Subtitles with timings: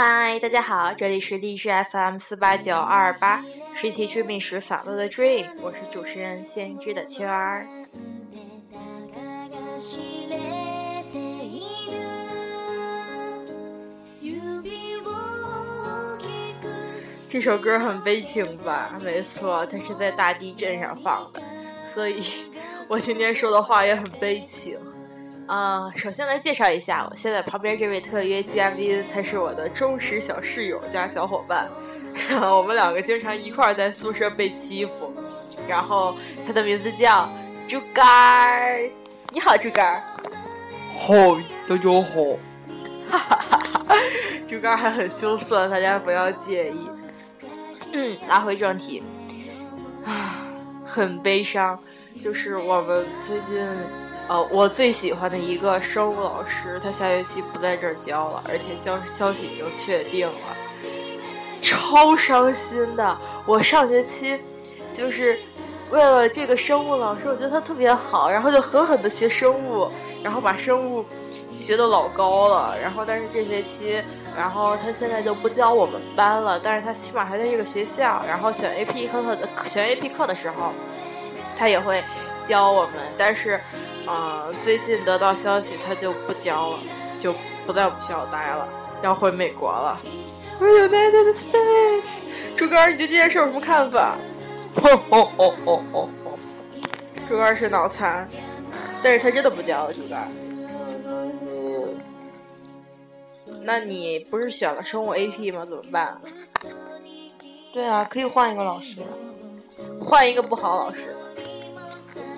[0.00, 7.66] 嗨，大家好，这里是荔枝 FM 四八九二二八，十七追命时散落的 dream，我是主持人先知的秋儿。
[17.28, 18.96] 这首歌很悲情吧？
[19.02, 21.42] 没错，它是在大地震上放的，
[21.92, 22.22] 所以
[22.86, 24.78] 我今天说的话也很悲情。
[25.48, 31.66] 啊，首先来介绍一下，我现在旁边这位特约嘉宾，他是我的忠实小室友加小伙伴，
[32.52, 35.10] 我们两个经常一块在宿舍被欺负。
[35.66, 36.14] 然后
[36.46, 37.26] 他的名字叫
[37.66, 38.90] 猪肝儿，
[39.32, 40.02] 你好，猪肝儿。
[40.98, 41.14] 好，
[41.66, 42.38] 大家好。
[43.10, 43.96] 哈哈哈哈
[44.46, 46.90] 猪肝儿还很羞涩，大家不要介意。
[47.94, 49.02] 嗯，拉回正题，
[50.04, 50.44] 啊，
[50.84, 51.78] 很悲伤，
[52.20, 53.66] 就是我们最近，
[54.28, 60.34] 呃，我最喜欢的一个生物老师，他下学期不在这儿教了，而且消消息已经确定了，
[61.62, 63.16] 超伤心的。
[63.46, 64.38] 我上学期
[64.94, 65.38] 就是
[65.90, 69.90] 为了这个生物老师，我觉得他特别好，然后就狠狠的学生物，
[70.22, 71.02] 然后把生物
[71.50, 74.02] 学的老高了，然后但是这学期。
[74.36, 78.22] 然后他现在就不教我们班了，但是他起码还在这个学校。
[78.28, 80.72] 然后选 AP 课的选 AP 课的时候，
[81.56, 82.00] 他也会
[82.48, 82.94] 教我们。
[83.18, 83.60] 但是，
[84.06, 86.78] 呃，最近得到消息，他就不教了，
[87.20, 87.34] 就
[87.66, 88.66] 不在我们学校待了，
[89.02, 90.00] 要回美国了。
[90.58, 92.02] United States，
[92.56, 94.16] 猪肝，你对这件事有什么看法？
[94.74, 96.38] 哦哦哦哦哦哦，
[97.28, 98.28] 猪肝是脑残，
[99.02, 100.28] 但是他真的不教了，猪肝。
[103.62, 105.66] 那你不是选了生物 AP 吗？
[105.66, 106.18] 怎么办？
[107.72, 108.96] 对啊，可以换一个老师，
[110.00, 111.14] 换一个不好老师，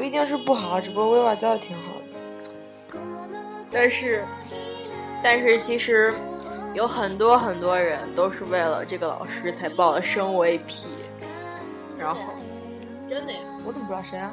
[0.00, 2.98] 不一定是不好，只不过威瓦教的挺好的。
[3.70, 4.24] 但是，
[5.22, 6.14] 但是其实
[6.72, 10.86] 有很多很多人都是为了这个老师才报了生物 AP，
[11.98, 12.22] 然后
[13.10, 13.40] 真的呀？
[13.62, 14.32] 我怎么不知道谁啊？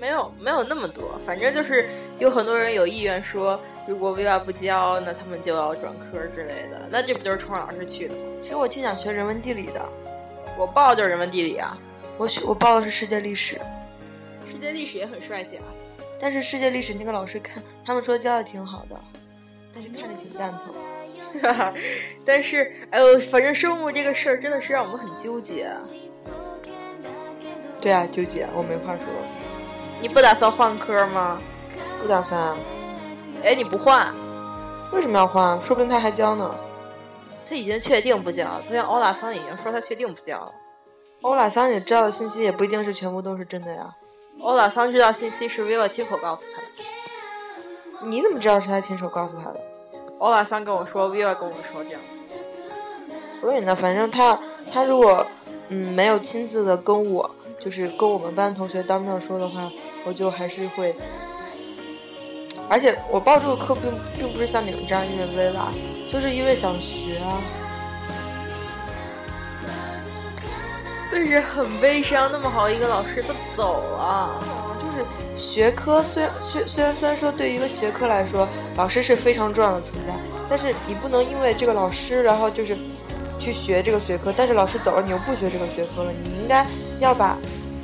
[0.00, 1.86] 没有，没有那么多，反正就是
[2.18, 3.60] 有很多人有意愿说。
[3.86, 8.20] 如果 viva 不教，那他们就要转科之类的，那这不就是冲着老师去的吗？
[8.40, 9.82] 其实我挺想学人文地理的，
[10.56, 11.76] 我报的就是人文地理啊。
[12.16, 13.60] 我学我报的是世界历史，
[14.54, 15.64] 世界历史也很帅气啊。
[16.20, 18.96] 但是世界历史那个老师看，他们说教的挺好的，
[19.74, 21.42] 但是看着挺蛋疼。
[21.42, 21.74] 哈哈，
[22.24, 25.68] 但是哎呦，反正生物这个事儿真的是让我们很纠结。
[27.80, 29.04] 对啊，纠结，我没话说。
[30.00, 31.42] 你不打算换科吗？
[32.00, 32.56] 不打算啊。
[33.42, 34.14] 哎，你不换，
[34.92, 35.60] 为什么要换？
[35.64, 36.54] 说不定他还教呢。
[37.48, 38.62] 他已经确定不教了。
[38.62, 40.54] 昨天欧拉桑已经说他确定不教了。
[41.22, 43.92] 欧拉桑也知道的信息也不一定是全部都是真的呀。
[44.40, 48.08] 欧拉桑知道信息是维沃亲口告诉他的。
[48.08, 49.60] 你怎么知道是他亲手告诉他的？
[50.18, 52.00] 欧拉桑跟我说，维沃跟我说这样。
[53.40, 54.38] 所以呢，反正他
[54.72, 55.26] 他如果
[55.68, 59.70] 嗯没有亲自的跟我，就是跟我们班同学当面说的话，
[60.04, 60.94] 我就还是会。
[62.68, 63.82] 而且我报这个课并
[64.18, 65.68] 并不是像你们这样因为微娃，
[66.10, 67.40] 就是因为想学啊。
[71.14, 74.40] 就是很悲伤，那么好一个老师他走了。
[74.80, 75.04] 就是
[75.36, 80.12] 学科虽然虽虽然虽然说对于一个学科来说，老师是非常重要的存在，
[80.48, 82.76] 但是你不能因为这个老师，然后就是
[83.38, 86.10] 去学这个学科，但是老师走了，你又不学这个学科了。
[86.10, 86.66] 你应该
[86.98, 87.36] 要把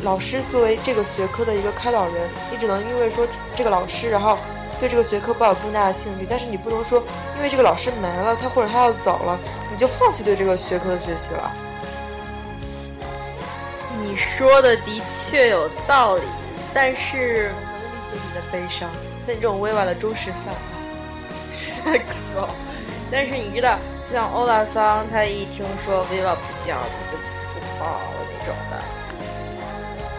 [0.02, 2.14] 老师作为这个学科的一个开导人，
[2.50, 4.36] 你只能因为说这个老师，然后。
[4.80, 7.02] 对这个学科抱有更大的兴趣，但是你不能说，
[7.36, 9.38] 因为这个老师没了，他或者他要走了，
[9.70, 11.52] 你就放弃对这个学科的学习了。
[14.03, 16.22] 你说的的确有道理，
[16.72, 18.88] 但是能理解你的悲伤，
[19.27, 21.94] 像你这种威娃的忠实粉，
[22.34, 22.49] 可
[23.10, 23.77] 但是你知道，
[24.10, 28.00] 像欧拉桑，他一听说 Viva 不教，他就不报了
[28.39, 28.78] 那种的。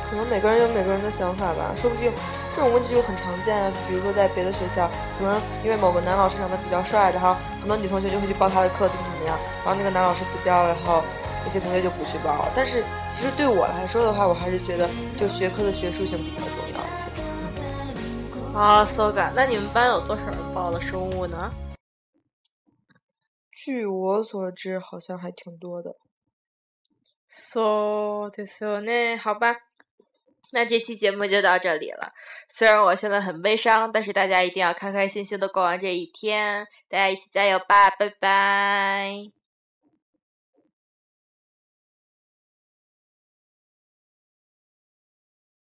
[0.10, 2.12] 可能每个人有每个人的想法吧，说不定。
[2.54, 11.02] 这种问题就很常见，比如说在别的学校，可能因为某个男老师长得比较帅，然后很多女同学就会去报他的课，怎么怎么样，然后那个男老师不教，然后
[11.44, 12.48] 那些同学就不去报。
[12.56, 12.84] 但是
[13.14, 14.90] 其实对我来说的话，我还是觉得
[15.20, 17.12] 就学科的学术性比较重要一些。
[18.58, 19.34] 啊，so good。
[19.36, 21.52] 那你们班有多少人报了生物呢？
[23.52, 25.96] 据我所知，好像还挺多的。
[27.30, 29.56] so 就是呢，好吧。
[30.52, 32.12] 那这期节目就到这里了。
[32.54, 36.68] 虽然我现在很悲伤，但是大家一定要开开心心的过完这一天。
[36.90, 39.41] 大家一起加油吧，拜拜。